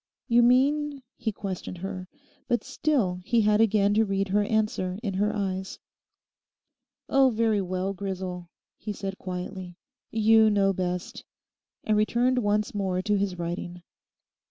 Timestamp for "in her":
5.03-5.31